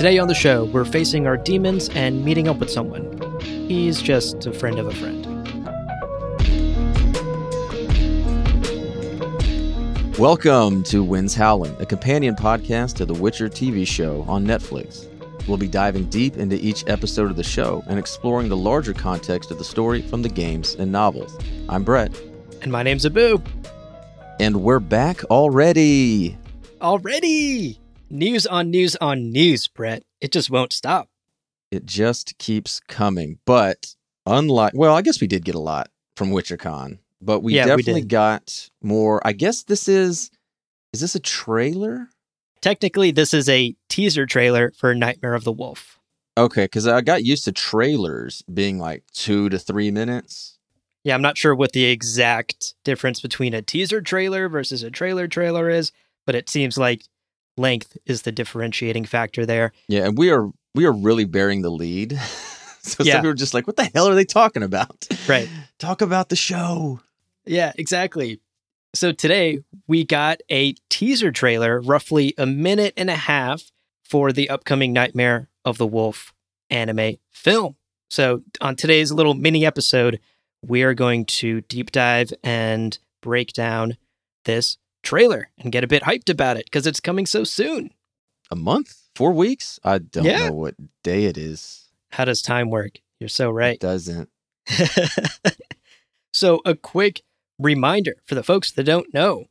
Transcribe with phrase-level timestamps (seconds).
[0.00, 3.20] Today on the show, we're facing our demons and meeting up with someone.
[3.42, 5.26] He's just a friend of a friend.
[10.16, 15.06] Welcome to Winds Howling, a companion podcast to the Witcher TV show on Netflix.
[15.46, 19.50] We'll be diving deep into each episode of the show and exploring the larger context
[19.50, 21.36] of the story from the games and novels.
[21.68, 22.18] I'm Brett.
[22.62, 23.42] And my name's Abu.
[24.40, 26.38] And we're back already.
[26.80, 27.79] Already!
[28.10, 30.02] News on news on news, Brett.
[30.20, 31.08] It just won't stop.
[31.70, 33.38] It just keeps coming.
[33.44, 33.94] But
[34.26, 38.00] unlike, well, I guess we did get a lot from WitcherCon, but we Yeah, definitely
[38.02, 38.08] did.
[38.08, 39.24] got more.
[39.26, 40.30] I guess this is,
[40.92, 42.08] is this a trailer?
[42.60, 45.98] Technically, this is a teaser trailer for Nightmare of the Wolf.
[46.36, 50.58] Okay, because I got used to trailers being like two to three minutes.
[51.04, 55.28] Yeah, I'm not sure what the exact difference between a teaser trailer versus a trailer
[55.28, 55.92] trailer is,
[56.26, 57.02] but it seems like
[57.60, 59.72] length is the differentiating factor there.
[59.88, 62.18] Yeah, and we are we are really bearing the lead.
[62.82, 63.12] so Yeah.
[63.14, 65.48] some people are just like, "What the hell are they talking about?" Right.
[65.78, 67.00] Talk about the show.
[67.46, 68.40] Yeah, exactly.
[68.94, 73.70] So today we got a teaser trailer, roughly a minute and a half,
[74.04, 76.32] for the upcoming Nightmare of the Wolf
[76.68, 77.76] anime film.
[78.08, 80.18] So on today's little mini episode,
[80.66, 83.96] we are going to deep dive and break down
[84.44, 87.90] this trailer and get a bit hyped about it because it's coming so soon.
[88.50, 89.78] A month, four weeks.
[89.84, 90.48] I don't Yeah.
[90.48, 91.88] know what day it is.
[92.12, 92.98] How does time work?
[93.20, 93.74] You're so right.
[93.74, 94.28] It doesn't.
[96.32, 97.22] so, a quick
[97.58, 99.46] reminder for the folks that don't know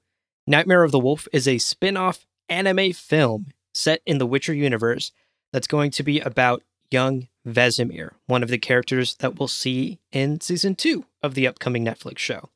[0.47, 5.11] Nightmare of the Wolf is a spin off anime film set in the Witcher universe
[5.53, 10.41] that's going to be about young Vesemir, one of the characters that we'll see in
[10.41, 12.49] season two of the upcoming Netflix show.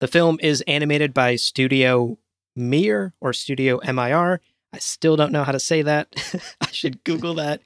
[0.00, 2.18] The film is animated by Studio
[2.54, 4.40] Mir or Studio MIR.
[4.72, 6.08] I still don't know how to say that.
[6.60, 7.60] I should Google that.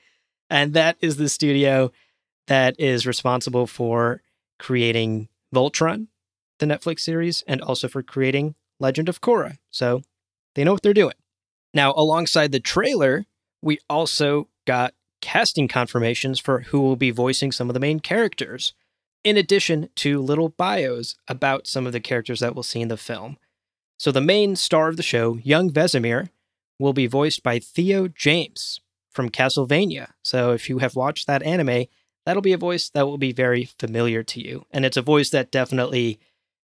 [0.48, 1.93] And that is the studio
[2.47, 4.22] that is responsible for
[4.59, 6.09] creating Voltron,
[6.59, 9.59] the Netflix series, and also for creating Legend of Korra.
[9.70, 10.03] So
[10.54, 11.14] they know what they're doing.
[11.75, 13.25] Now, alongside the trailer,
[13.62, 18.75] we also got casting confirmations for who will be voicing some of the main characters,
[19.25, 22.97] in addition to little bios about some of the characters that we'll see in the
[22.97, 23.37] film.
[23.99, 26.31] So the main star of the show, young Vesemir,
[26.78, 28.81] will be voiced by Theo James
[29.11, 30.09] from Castlevania.
[30.25, 31.87] So if you have watched that anime,
[32.27, 34.65] that'll be a voice that will be very familiar to you.
[34.71, 36.19] And it's a voice that definitely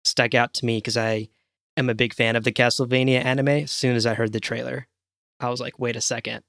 [0.05, 1.29] stuck out to me because I
[1.75, 3.49] am a big fan of the Castlevania anime.
[3.49, 4.87] As soon as I heard the trailer,
[5.39, 6.43] I was like, wait a second.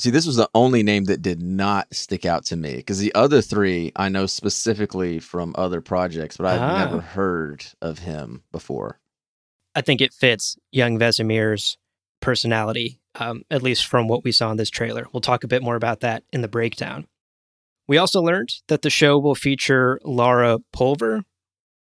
[0.00, 3.14] See, this was the only name that did not stick out to me because the
[3.14, 6.78] other three I know specifically from other projects, but I've Ah.
[6.86, 8.98] never heard of him before.
[9.74, 11.76] I think it fits young Vesemir's
[12.20, 15.06] personality, um, at least from what we saw in this trailer.
[15.12, 17.06] We'll talk a bit more about that in the breakdown.
[17.86, 21.24] We also learned that the show will feature Lara Pulver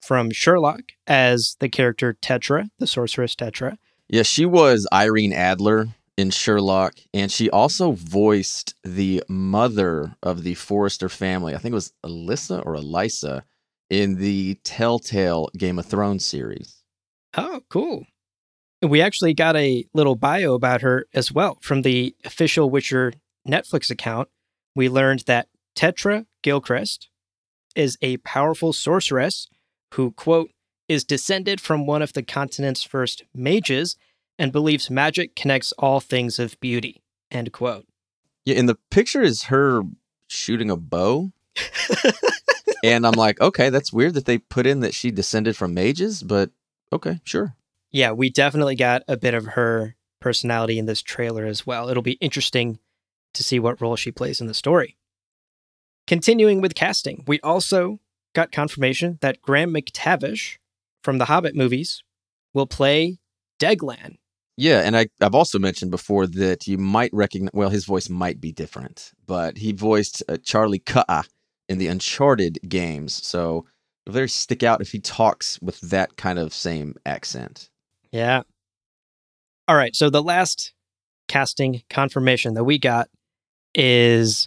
[0.01, 3.77] from Sherlock as the character Tetra, the sorceress Tetra.
[4.09, 10.55] Yeah, she was Irene Adler in Sherlock, and she also voiced the mother of the
[10.55, 11.55] Forrester family.
[11.55, 13.45] I think it was Alyssa or Elisa
[13.91, 16.83] in the Telltale Game of Thrones series.
[17.37, 18.07] Oh, cool.
[18.81, 23.15] We actually got a little bio about her as well from the official Witcher
[23.49, 24.29] Netflix account.
[24.77, 27.09] We learned that Tetra Gilchrist
[27.75, 29.49] is a powerful sorceress
[29.95, 30.51] who, quote,
[30.89, 33.97] is descended from one of the continent's first mages
[34.39, 37.87] and believes magic connects all things of beauty, end quote.
[38.45, 39.83] Yeah, and the picture is her
[40.27, 41.33] shooting a bow.
[42.85, 46.23] and I'm like, okay, that's weird that they put in that she descended from mages,
[46.23, 46.51] but
[46.93, 47.55] okay, sure.
[47.91, 51.89] yeah, we definitely got a bit of her personality in this trailer as well.
[51.89, 52.79] It'll be interesting
[53.35, 54.97] to see what role she plays in the story.
[56.07, 58.01] Continuing with casting, we also
[58.35, 60.59] got confirmation that Graham McTavish
[61.03, 62.03] from the Hobbit movies
[62.53, 63.19] will play
[63.59, 64.17] Deglan.
[64.57, 68.41] Yeah, and I, I've also mentioned before that you might recognize, well, his voice might
[68.41, 71.23] be different, but he voiced uh, Charlie Cutter
[71.69, 73.15] in the Uncharted games.
[73.27, 73.67] So
[74.07, 77.69] it'll very stick out if he talks with that kind of same accent.
[78.13, 78.43] Yeah.
[79.67, 80.73] All right, so the last
[81.27, 83.09] casting confirmation that we got
[83.75, 84.47] is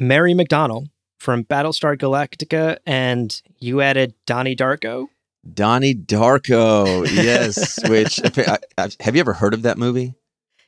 [0.00, 0.86] Mary McDonnell
[1.18, 5.06] from Battlestar Galactica, and you added Donnie Darko.
[5.54, 7.78] Donnie Darko, yes.
[7.88, 10.14] which I, I, have you ever heard of that movie?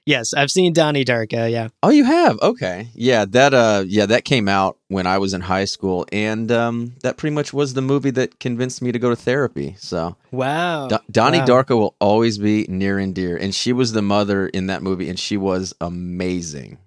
[0.08, 1.50] Yes, I've seen Donnie Darko.
[1.50, 1.68] Yeah.
[1.82, 2.38] Oh, you have?
[2.40, 2.88] Okay.
[2.94, 6.94] Yeah, that uh, yeah, that came out when I was in high school, and um,
[7.02, 9.76] that pretty much was the movie that convinced me to go to therapy.
[9.78, 11.44] So wow, Do- Donnie wow.
[11.44, 15.10] Darko will always be near and dear, and she was the mother in that movie,
[15.10, 16.78] and she was amazing.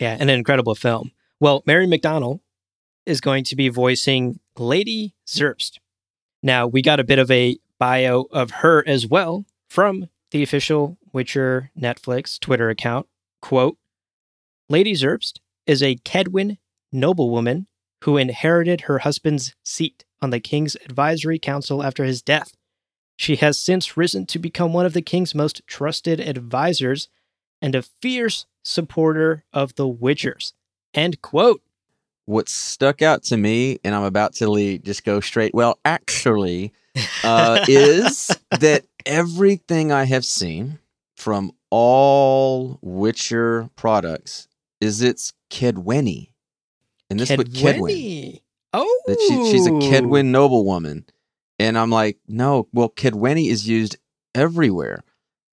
[0.00, 1.12] Yeah, an incredible film.
[1.38, 2.40] Well, Mary McDonnell
[3.06, 5.78] is going to be voicing Lady Zerbst.
[6.44, 10.98] Now, we got a bit of a bio of her as well from the official
[11.10, 13.06] Witcher Netflix Twitter account.
[13.40, 13.78] Quote
[14.68, 16.58] Lady Zerbst is a Kaedwen
[16.92, 17.66] noblewoman
[18.02, 22.54] who inherited her husband's seat on the king's advisory council after his death.
[23.16, 27.08] She has since risen to become one of the king's most trusted advisors
[27.62, 30.52] and a fierce supporter of the Witchers.
[30.92, 31.62] End quote.
[32.26, 35.54] What stuck out to me, and I'm about to leave, just go straight.
[35.54, 36.72] Well, actually,
[37.22, 38.30] uh, is
[38.60, 40.78] that everything I have seen
[41.16, 44.48] from all Witcher products
[44.80, 46.30] is it's Kaedweni.
[47.10, 47.80] And this put Kaedwen.
[47.80, 48.40] Kaedweni.
[48.72, 51.04] Oh, That she, she's a Kaedwen noblewoman.
[51.58, 53.96] And I'm like, no, well, Kaedweni is used
[54.34, 55.04] everywhere.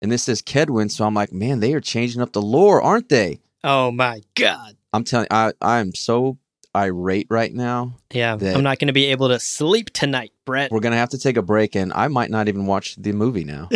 [0.02, 3.10] And this says Kaedwen, so I'm like, man, they are changing up the lore, aren't
[3.10, 3.40] they?
[3.64, 4.76] Oh my god.
[4.94, 6.38] I'm telling I I'm so
[6.76, 7.96] irate right now.
[8.12, 10.72] Yeah, I'm not going to be able to sleep tonight, Brett.
[10.72, 13.44] We're gonna have to take a break, and I might not even watch the movie
[13.44, 13.70] now.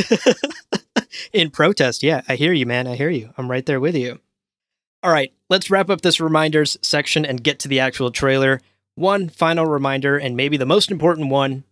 [1.33, 2.88] In protest, yeah, I hear you, man.
[2.88, 3.33] I hear you.
[3.38, 4.19] I'm right there with you.
[5.03, 8.62] All right, let's wrap up this reminders section and get to the actual trailer.
[8.95, 11.63] One final reminder, and maybe the most important one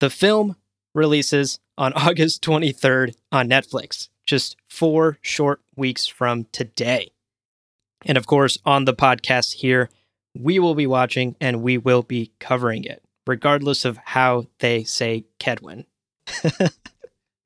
[0.00, 0.56] the film
[0.94, 7.12] releases on August 23rd on Netflix, just four short weeks from today.
[8.06, 9.90] And of course, on the podcast here,
[10.34, 15.24] we will be watching and we will be covering it, regardless of how they say
[15.38, 15.84] Kaedwen.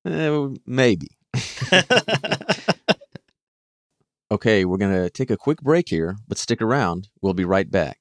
[0.07, 1.09] Eh, maybe.
[4.35, 7.09] Okay, we're gonna take a quick break here, but stick around.
[7.23, 8.01] We'll be right back.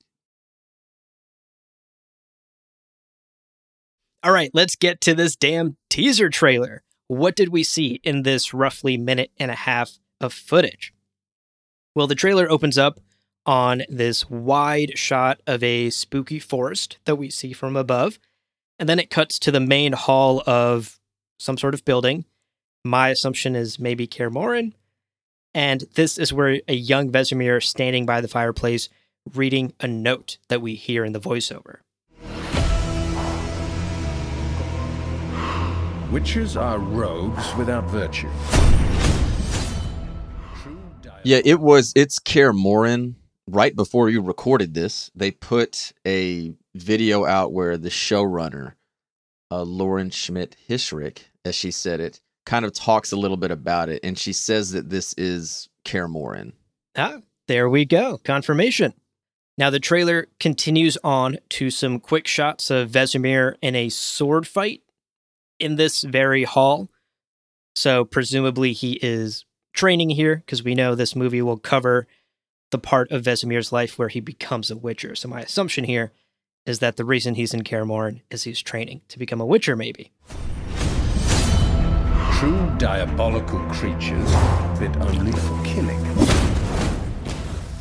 [4.24, 6.82] All right, let's get to this damn teaser trailer.
[7.08, 10.92] What did we see in this roughly minute and a half of footage?
[11.94, 13.00] Well, the trailer opens up
[13.46, 18.20] on this wide shot of a spooky forest that we see from above,
[18.80, 21.00] and then it cuts to the main hall of
[21.40, 22.26] some sort of building.
[22.84, 24.74] My assumption is maybe Kaer Morhen,
[25.54, 28.90] and this is where a young Vesemir standing by the fireplace
[29.34, 31.78] reading a note that we hear in the voiceover.
[36.12, 38.30] Witches are rogues without virtue.
[41.24, 41.94] Yeah, it was.
[41.96, 43.16] It's Kaer Morhen.
[43.48, 48.74] Right before you recorded this, they put a video out where the showrunner,
[49.52, 53.90] uh, Lauren Schmidt Hissrich, as she said it, kind of talks a little bit about
[53.90, 56.54] it, and she says that this is Kaer Morhen.
[56.96, 58.18] Ah, there we go.
[58.24, 58.94] Confirmation.
[59.58, 64.82] Now the trailer continues on to some quick shots of Vesemir in a sword fight
[65.60, 66.90] in this very hall.
[67.76, 72.08] So presumably he is training here because we know this movie will cover
[72.74, 75.16] the part of Vesemir's life where he becomes a witcher.
[75.16, 76.12] So my assumption here
[76.66, 79.76] is that the reason he's in Kaer Morhen is he's training to become a witcher
[79.76, 80.12] maybe.
[82.40, 84.28] True diabolical creatures
[84.80, 86.04] fit only for killing.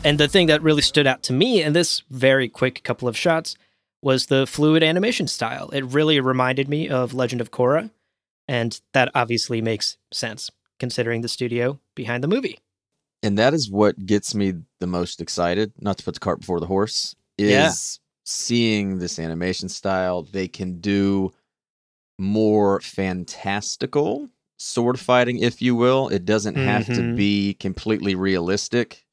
[0.04, 3.16] And the thing that really stood out to me in this very quick couple of
[3.16, 3.56] shots
[4.02, 5.70] was the fluid animation style.
[5.70, 7.90] It really reminded me of Legend of Korra,
[8.46, 12.58] and that obviously makes sense considering the studio behind the movie.
[13.22, 16.60] And that is what gets me the most excited not to put the cart before
[16.60, 17.72] the horse is Yeah.
[18.24, 21.32] seeing this animation style they can do
[22.18, 27.16] more fantastical sword fighting if you will it doesn't have to Mhm.
[27.16, 29.04] be completely realistic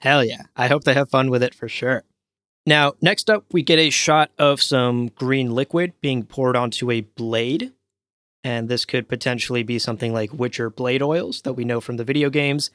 [0.00, 0.42] Hell yeah.
[0.54, 2.04] I hope they have fun with it for sure.
[2.64, 7.00] Now, next up, we get a shot of some green liquid being poured onto a
[7.00, 7.72] blade.
[8.44, 12.04] And this could potentially be something like Witcher blade oils that we know from the
[12.04, 12.70] video games.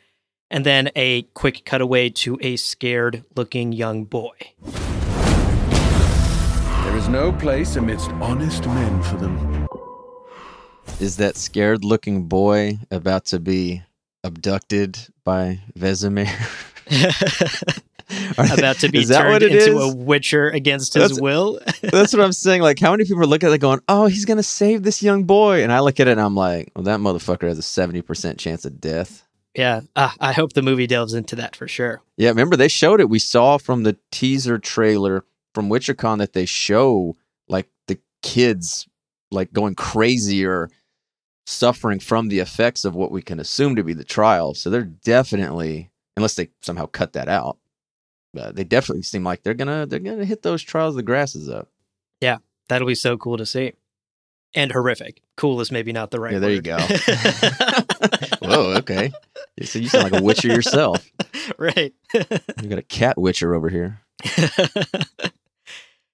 [0.51, 4.33] And then a quick cutaway to a scared looking young boy.
[6.83, 9.67] There is no place amidst honest men for them.
[10.99, 13.81] is that scared looking boy about to be
[14.23, 16.29] abducted by Vesemir
[18.37, 19.93] About to be is that what turned it into is?
[19.93, 21.59] a Witcher against his That's- will.
[21.81, 22.61] That's what I'm saying.
[22.61, 25.63] Like, how many people look at it going, "Oh, he's gonna save this young boy,"
[25.63, 28.37] and I look at it and I'm like, "Well, that motherfucker has a seventy percent
[28.37, 29.23] chance of death."
[29.55, 29.81] Yeah.
[29.95, 32.01] Uh, I hope the movie delves into that for sure.
[32.17, 33.09] Yeah, remember they showed it.
[33.09, 37.15] We saw from the teaser trailer from WitcherCon that they show
[37.47, 38.87] like the kids
[39.31, 40.69] like going crazy or
[41.45, 44.53] suffering from the effects of what we can assume to be the trial.
[44.53, 47.57] So they're definitely, unless they somehow cut that out,
[48.37, 50.95] uh, they definitely seem like they're gonna they're gonna hit those trials.
[50.95, 51.69] The grass is up.
[52.19, 53.73] Yeah, that'll be so cool to see.
[54.55, 55.21] And horrific.
[55.35, 56.77] Cool is maybe not the right Yeah, there you go.
[58.41, 59.11] Whoa, okay.
[59.63, 61.05] So you sound like a witcher yourself.
[61.57, 61.93] right.
[62.13, 64.01] You got a cat witcher over here.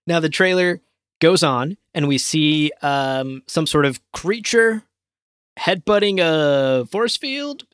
[0.07, 0.81] now the trailer
[1.19, 4.83] goes on and we see um, some sort of creature
[5.59, 7.65] headbutting a force field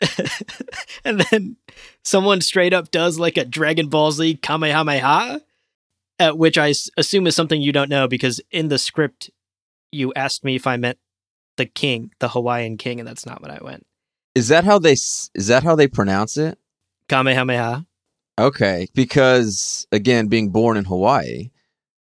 [1.05, 1.55] and then
[2.03, 5.39] someone straight up does like a dragon ball z kamehameha
[6.17, 9.29] at which I assume is something you don't know because in the script
[9.91, 10.97] you asked me if i meant
[11.57, 13.85] the king the hawaiian king and that's not what i went
[14.35, 16.57] Is that how they s- is that how they pronounce it?
[17.09, 17.85] kamehameha
[18.37, 21.51] Okay, because again, being born in Hawaii,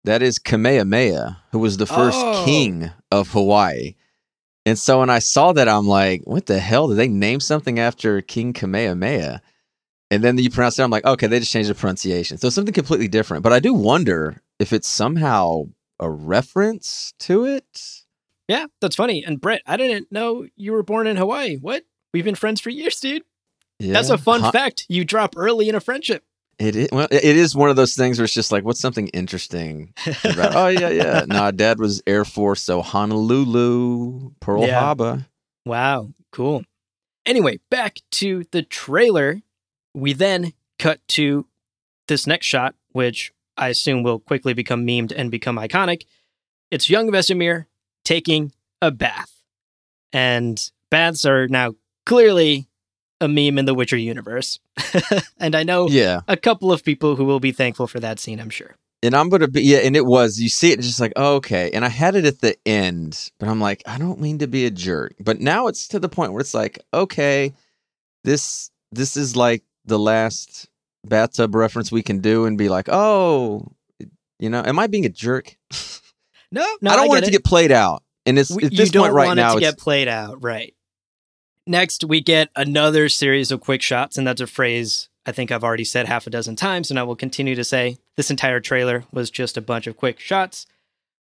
[0.05, 2.43] that is Kamehameha, who was the first Oh.
[2.47, 3.97] king of Hawaii.
[4.65, 6.89] And so when I saw that, I'm like, what the hell?
[6.89, 9.43] Did they name something after King Kamehameha?
[10.11, 12.39] And then you pronounce it, I'm like, okay, they just changed the pronunciation.
[12.39, 13.43] So something completely different.
[13.43, 15.65] But I do wonder if it's somehow
[16.03, 18.03] a reference to it.
[18.49, 19.25] Yeah, that's funny.
[19.25, 21.57] And Brett, I didn't know you were born in Hawaii.
[21.57, 21.85] What?
[22.13, 23.23] We've been friends for years, dude.
[23.79, 23.93] Yeah.
[23.95, 24.51] That's a fun Huh?
[24.53, 26.25] fact you drop early in a friendship.
[26.59, 29.09] It is, well, it is one of those things where it's just like, what's something
[29.09, 29.95] interesting
[30.25, 30.55] about?
[30.55, 31.25] oh yeah, yeah.
[31.27, 34.81] Nah, Dad was Air Force, so Honolulu, Pearl Yeah.
[34.81, 35.27] Harbor.
[35.65, 36.65] wow, cool.
[37.25, 39.41] Anyway, back to the trailer.
[39.95, 41.47] We then cut to
[42.09, 46.03] this next shot, which I assume will quickly become memed and become iconic.
[46.71, 47.67] It's young Vesemir
[48.05, 49.31] taking a bath.
[50.13, 51.75] And baths are now
[52.07, 52.69] clearly
[53.21, 54.59] a meme in the Witcher universe.
[55.39, 58.41] and I know Yeah, a couple of people who will be thankful for that scene,
[58.41, 58.75] I'm sure.
[59.03, 60.39] and I'm gonna be yeah, and it was.
[60.41, 61.71] You see it, just like oh, okay.
[61.73, 64.67] And I had it at the end, but I'm like, I don't mean to be
[64.67, 67.53] a jerk, but now it's to the point where it's like, okay,
[68.25, 70.69] this this is like the last
[71.05, 73.67] bathtub reference we can do, and be like, oh,
[74.39, 75.57] you know, am I being a jerk?
[76.55, 78.73] No, no, I don't want get it to get played out, and it's We- at
[78.73, 79.53] you this don't point right want now.
[79.57, 80.75] it to it's, get played out, right?
[81.67, 85.65] Next, we get another series of quick shots, and that's a phrase I think I've
[85.65, 87.97] already said half a dozen times, and I will continue to say.
[88.19, 90.67] This entire trailer was just a bunch of quick shots,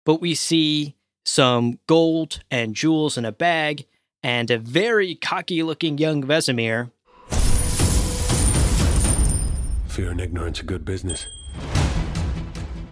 [0.06, 3.86] but we see some gold and jewels in a bag,
[4.24, 6.92] and a very cocky-looking young Vesemir.
[9.98, 11.26] Fear and ignorance are good business.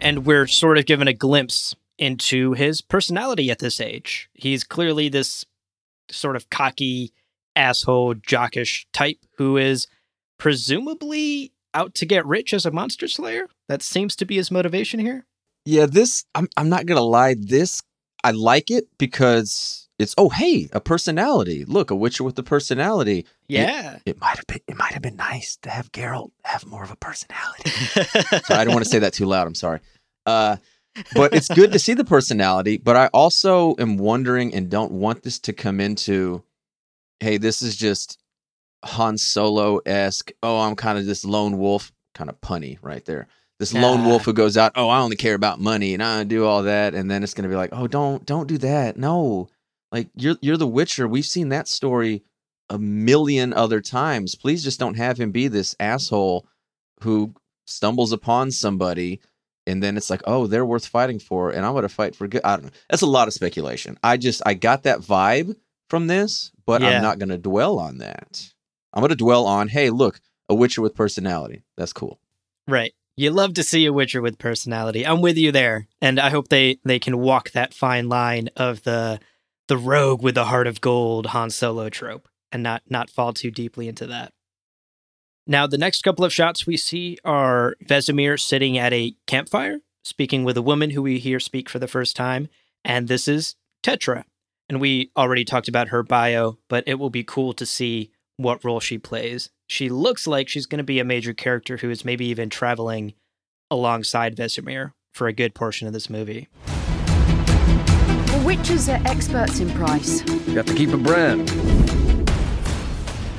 [0.02, 4.28] and we're sort of given a glimpse into his personality at this age.
[4.34, 5.46] He's clearly this
[6.10, 7.14] sort of cocky,
[7.56, 9.86] asshole, jockish type who is
[10.40, 13.50] presumably out to get rich as a monster slayer.
[13.70, 15.28] That seems to be his motivation here.
[15.64, 17.36] Yeah, this I'm I'm not gonna lie.
[17.38, 17.84] This
[18.24, 21.66] I like it because it's oh hey a personality.
[21.66, 23.26] Look, a Witcher with a personality.
[23.48, 24.00] Yeah.
[24.06, 26.92] It might have been it might have been nice to have Geralt have more of
[26.92, 27.70] a personality.
[28.46, 29.48] Sorry, I don't want to say that too loud.
[29.48, 29.80] I'm sorry.
[30.26, 30.58] Uh,
[31.14, 32.78] but it's good to see the personality.
[32.78, 36.44] But I also am wondering and don't want this to come into,
[37.20, 38.18] hey, this is just
[38.84, 40.32] Han Solo esque.
[40.42, 43.28] Oh, I'm kind of this lone wolf, kind of punny right there.
[43.60, 44.74] This lone wolf who goes out.
[44.76, 47.48] Oh, I only care about money and I do all that, and then it's gonna
[47.48, 48.98] be like, oh, don't don't do that.
[48.98, 49.48] No,
[49.92, 51.08] like you're you're the Witcher.
[51.08, 52.24] We've seen that story
[52.70, 54.36] a million other times.
[54.36, 56.48] Please just don't have him be this asshole
[57.02, 57.34] who
[57.66, 59.20] stumbles upon somebody
[59.68, 62.42] and then it's like, oh, they're worth fighting for, and I'm gonna fight for good.
[62.44, 62.72] I don't know.
[62.90, 63.98] That's a lot of speculation.
[64.04, 65.56] I just I got that vibe
[65.90, 66.90] from this, but Yeah.
[66.90, 68.52] I'm not gonna dwell on that.
[68.94, 71.64] I'm gonna dwell on, hey, look, a Witcher with personality.
[71.78, 72.20] That's cool.
[72.68, 72.94] right.
[73.18, 75.08] You love to see a Witcher with personality.
[75.08, 75.88] I'm with you there.
[76.02, 79.20] And I hope they they can walk that fine line of the
[79.68, 83.52] the rogue with the heart of gold Han Solo trope and not not fall too
[83.52, 84.32] deeply into that.
[85.48, 90.44] Now, the next couple of shots we see are Vesemir sitting at a campfire, speaking
[90.44, 92.48] with a woman who we hear speak for the first time,
[92.84, 94.24] and this is Tetra.
[94.68, 98.64] And we already talked about her bio, but it will be cool to see what
[98.64, 99.52] role she plays.
[99.68, 103.14] She looks like she's going to be a major character who is maybe even traveling
[103.70, 106.48] alongside Vesemir for a good portion of this movie.
[108.46, 110.24] The witches are experts in price.
[110.48, 111.50] You have to keep a brand.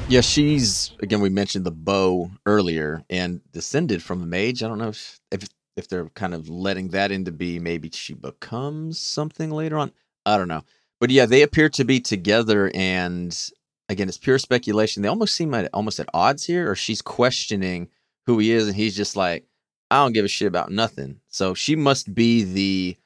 [0.08, 1.20] Yeah, she's again.
[1.20, 4.64] We mentioned the bow earlier, and descended from a mage.
[4.64, 8.14] I don't know if if, if they're kind of letting that into be maybe she
[8.14, 9.92] becomes something later on.
[10.26, 10.64] I don't know,
[10.98, 13.32] but yeah, they appear to be together, and
[13.88, 15.02] again, it's pure speculation.
[15.02, 17.90] They almost seem at almost at odds here, or she's questioning
[18.26, 19.44] who he is, and he's just like,
[19.88, 21.20] I don't give a shit about nothing.
[21.28, 22.96] So she must be the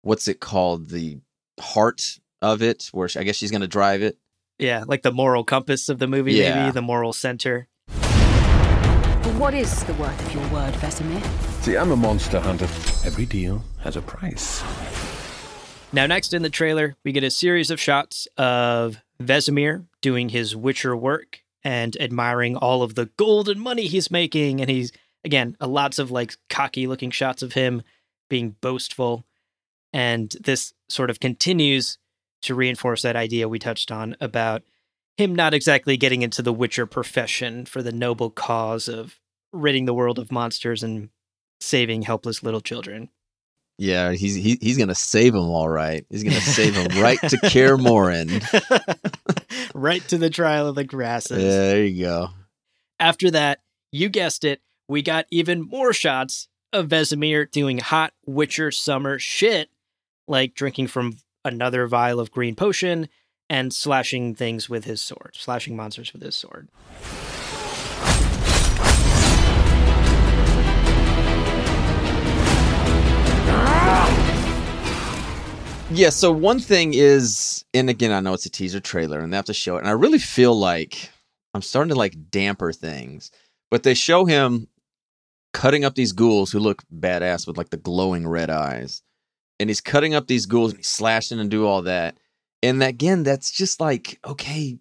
[0.00, 1.18] what's it called, the
[1.60, 4.18] heart of it, where she, I guess she's gonna drive it.
[4.58, 6.60] Yeah, like the moral compass of the movie, Yeah.
[6.62, 7.68] maybe the moral center.
[9.22, 11.22] But what is the worth of your word, Vesemir?
[11.62, 12.64] See, I'm a monster hunter.
[13.06, 14.62] Every deal has a price.
[15.92, 20.54] Now, next in the trailer, we get a series of shots of Vesemir doing his
[20.56, 24.60] Witcher work and admiring all of the gold and money he's making.
[24.60, 24.92] And he's,
[25.24, 27.82] again, lots of like cocky looking shots of him
[28.30, 29.24] being boastful.
[29.92, 31.98] And this sort of continues
[32.42, 34.62] to reinforce that idea we touched on about
[35.16, 39.18] him not exactly getting into the Witcher profession for the noble cause of
[39.52, 41.10] ridding the world of monsters and
[41.60, 43.10] saving helpless little children.
[43.78, 46.04] Yeah, he's he, he's gonna save him all right.
[46.10, 48.42] He's gonna save him right to Kaer Morhen.
[49.74, 51.42] right to the trial of the grasses.
[51.42, 52.28] Yeah, there you go.
[52.98, 58.70] After that, you guessed it, we got even more shots of Vesemir doing hot Witcher
[58.70, 59.70] summer shit,
[60.30, 63.08] like drinking from another vial of green potion
[63.50, 66.68] and slashing things with his sword, slashing monsters with his sword.
[75.92, 79.36] Yeah, so one thing is, and again, I know it's a teaser trailer and they
[79.36, 79.80] have to show it.
[79.80, 81.10] And I really feel like
[81.52, 83.32] I'm starting to like damper things.
[83.72, 84.68] But they show him
[85.52, 89.02] cutting up these ghouls who look badass with like the glowing red eyes.
[89.60, 92.18] And he's cutting up these ghouls and he's slashing and do all that.
[92.62, 94.78] And again, that's just like, okay,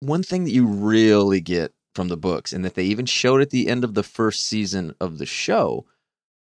[0.00, 3.50] one thing that you really get from the books and that they even showed at
[3.50, 5.86] the end of the first season of the show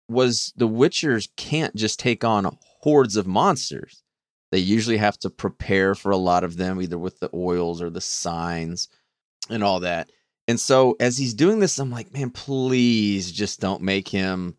[0.10, 4.04] was the Witchers can't just take on hordes of monsters.
[4.52, 7.90] They usually have to prepare for a lot of them, either with the oils or
[7.90, 8.90] the signs
[9.50, 10.12] and all that.
[10.48, 14.58] And so as he's doing this, I'm like, man, please just don't make him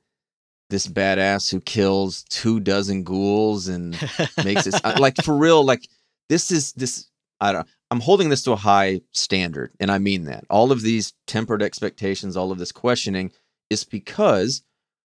[0.72, 3.92] this badass who kills two dozen ghouls and
[4.44, 5.64] makes it uh, like for real.
[5.64, 5.86] Like
[6.28, 7.08] this is this.
[7.40, 7.68] I don't.
[7.90, 10.44] I'm holding this to a high standard, and I mean that.
[10.48, 13.30] All of these tempered expectations, all of this questioning,
[13.68, 14.62] is because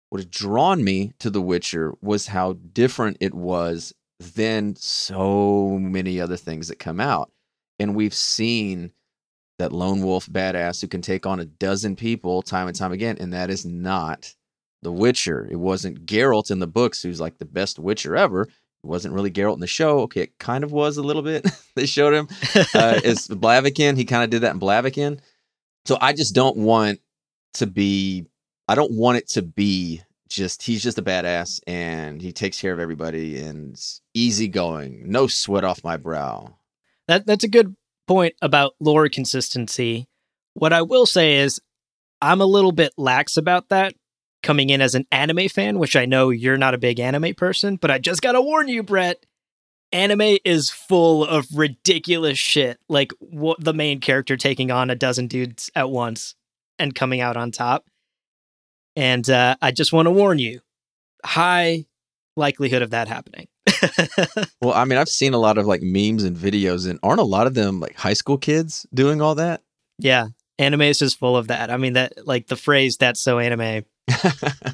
[0.10, 6.21] what had drawn me to The Witcher was how different it was than so many
[6.21, 7.30] other things that come out.
[7.77, 8.93] And we've seen
[9.60, 13.17] that lone wolf badass who can take on a dozen people time and time again,
[13.19, 14.34] and that is not
[14.81, 15.47] The Witcher.
[15.49, 18.43] It wasn't Geralt in the books, who's like the best Witcher ever.
[18.43, 18.51] It
[18.83, 19.99] wasn't really Geralt in the show.
[20.01, 21.47] Okay, it kind of was a little bit.
[21.75, 22.27] they showed him
[22.73, 23.97] uh, as Blaviken.
[23.97, 25.19] He kind of did that in Blaviken.
[25.85, 26.99] So I just don't want
[27.55, 28.27] to be.
[28.67, 32.73] I don't want it to be just he's just a badass and he takes care
[32.73, 36.57] of everybody and it's easygoing, no sweat off my brow.
[37.07, 37.75] That that's a good
[38.07, 40.07] point about lore consistency.
[40.53, 41.61] What I will say is
[42.21, 43.93] I'm a little bit lax about that
[44.47, 47.75] coming in as an anime fan, which I know you're not a big anime person,
[47.75, 49.25] but I just got to warn you, Brett.
[49.91, 55.27] Anime is full of ridiculous shit, like what the main character taking on a dozen
[55.27, 56.33] dudes at once
[56.79, 57.88] and coming out on top.
[58.95, 60.62] And uh, I just want to warn you,
[61.25, 61.86] high
[62.38, 63.47] likelihood of that happening.
[64.62, 67.23] Well, I mean, I've seen a lot of like memes and videos, and aren't a
[67.23, 69.62] lot of them like high school kids doing all that?
[69.99, 71.69] Yeah, anime is just full of that.
[71.69, 73.86] I mean, that like the phrase "that's so anime"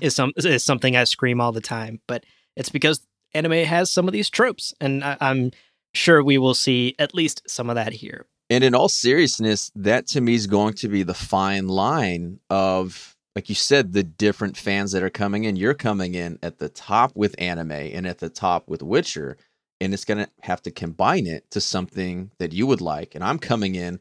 [0.01, 4.07] is some is something I scream all the time, but it's because anime has some
[4.07, 5.51] of these tropes, and I, I'm
[5.93, 8.25] sure we will see at least some of that here.
[8.49, 13.15] And in all seriousness, that to me is going to be the fine line of,
[13.35, 15.55] like you said, the different fans that are coming in.
[15.55, 19.37] You're coming in at the top with anime and at the top with Witcher,
[19.81, 23.15] and it's going to have to combine it to something that you would like.
[23.15, 23.99] And I'm coming in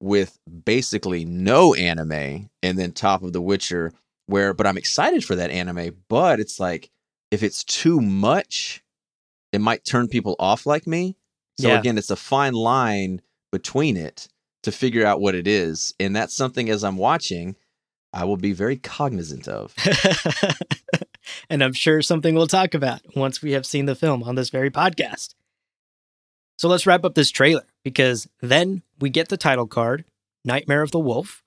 [0.00, 3.92] with basically no anime and then top of the Witcher,
[4.30, 5.96] where, but I'm excited for that anime.
[6.08, 6.90] But it's like,
[7.30, 8.82] if it's too much,
[9.52, 11.16] it might turn people off like me.
[11.60, 11.78] So Yeah.
[11.80, 13.20] again, it's a fine line
[13.52, 14.28] between it
[14.62, 15.94] to figure out what it is.
[16.00, 17.56] And that's something as I'm watching,
[18.12, 19.74] I will be very cognizant of.
[21.50, 24.50] and I'm sure something we'll talk about once we have seen the film on this
[24.50, 25.34] very podcast.
[26.58, 30.04] So let's wrap up this trailer because then we get the title card,
[30.44, 31.42] Nightmare of the Wolf,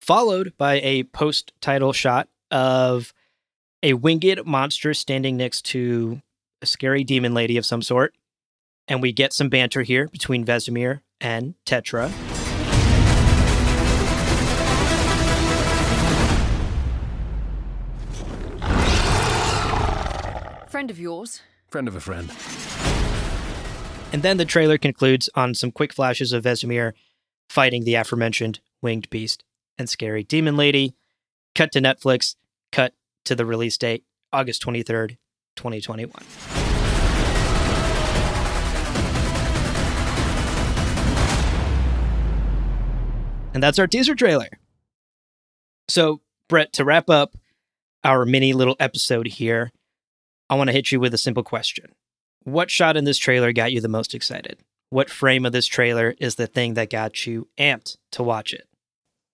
[0.00, 3.12] followed by a post title shot of
[3.82, 6.20] a winged monster standing next to
[6.62, 8.14] a scary demon lady of some sort.
[8.88, 12.10] And we get some banter here between Vesemir and Tetra.
[20.70, 21.40] Friend of yours.
[21.68, 22.30] Friend of a friend.
[24.12, 26.92] And then the trailer concludes on some quick flashes of Vesemir
[27.48, 29.42] fighting the aforementioned winged beast
[29.78, 30.94] and scary demon lady.
[31.54, 32.36] Cut to Netflix,
[32.72, 32.92] cut
[33.24, 35.16] to the release date, August 23rd,
[35.56, 36.12] 2021.
[43.54, 44.48] And that's our teaser trailer.
[45.88, 47.36] So, Brett, to wrap up
[48.04, 49.72] our mini little episode here,
[50.50, 51.92] I want to hit you with a simple question.
[52.44, 54.58] What shot in this trailer got you the most excited?
[54.90, 58.68] What frame of this trailer is the thing that got you amped to watch it?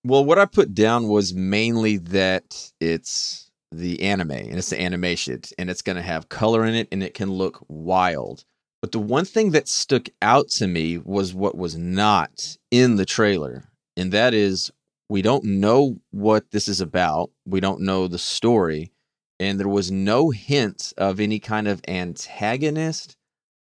[0.04, 5.40] Well, what I put down was mainly that it's the anime and it's the animation
[5.58, 8.44] and it's going to have color in it and it can look wild.
[8.80, 13.06] But the one thing that stuck out to me was what was not in the
[13.06, 14.72] trailer and that is
[15.08, 17.30] we don't know what this is about.
[17.46, 18.92] We don't know the story.
[19.38, 23.16] And there was no hint of any kind of antagonist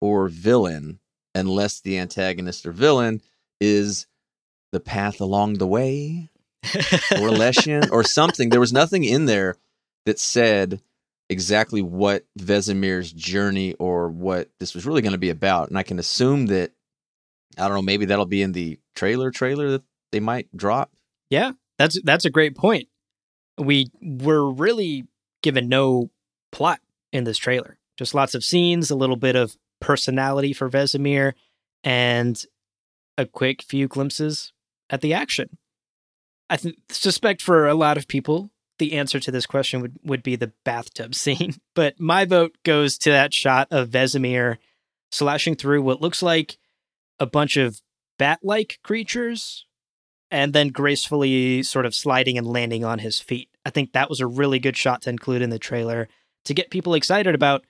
[0.01, 0.99] or villain,
[1.35, 3.20] unless the antagonist or villain
[3.61, 4.07] is
[4.77, 6.29] the path along the way
[6.65, 8.51] or Leshen or something.
[8.51, 9.57] There was nothing in there
[10.05, 10.83] that said
[11.31, 15.71] exactly what Vesemir's journey or what this was really going to be about.
[15.71, 16.73] And I can assume that,
[17.57, 20.91] I don't know, maybe that'll be in the trailer trailer that they might drop.
[21.31, 22.89] Yeah, that's that's a great point.
[23.57, 25.05] We were really
[25.43, 26.11] given no
[26.53, 26.81] plot
[27.15, 27.79] in this trailer.
[27.97, 31.33] Just lots of scenes, a little bit of personality for Vesemir,
[31.83, 32.41] and
[33.17, 34.53] a quick few glimpses
[34.90, 35.59] at the action.
[36.49, 40.22] I th- suspect for a lot of people, the answer to this question would, would
[40.22, 41.55] be the bathtub scene.
[41.75, 44.59] But my vote goes to that shot of Vesemir
[45.11, 46.59] slashing through what looks like
[47.18, 47.81] a bunch of
[48.18, 49.66] bat like creatures
[50.31, 53.49] and then gracefully sort of sliding and landing on his feet.
[53.64, 56.09] I think that was a really good shot to include in the trailer
[56.44, 57.64] to get people excited about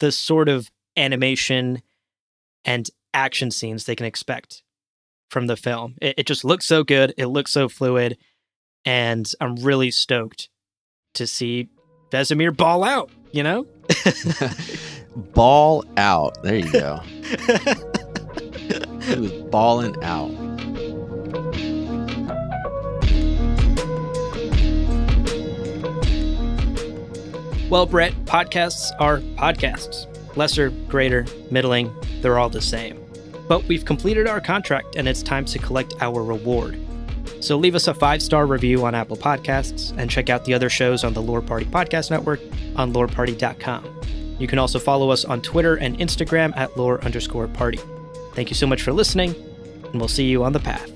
[0.00, 1.82] the sort of animation
[2.64, 4.62] and action scenes they can expect
[5.34, 5.96] from the film.
[6.00, 7.12] It, it just looks so good.
[7.18, 8.16] It looks so fluid.
[8.86, 10.48] And I'm really stoked
[11.14, 11.68] to see
[12.10, 13.66] Vesemir ball out, you know?
[15.16, 16.42] Ball out.
[16.42, 16.96] There you go.
[19.02, 20.30] he was balling out.
[27.70, 30.06] Well, Brett, podcasts are podcasts.
[30.36, 33.03] Lesser, greater, middling, they're all the same.
[33.48, 36.78] But we've completed our contract and it's time to collect our reward.
[37.40, 40.70] So leave us a five star review on Apple Podcasts and check out the other
[40.70, 42.40] shows on the Lore Party Podcast Network
[42.76, 44.00] on loreparty.com.
[44.38, 47.78] You can also follow us on Twitter and Instagram at lore underscore party.
[48.34, 49.34] Thank you so much for listening,
[49.84, 50.93] and we'll see you on the path.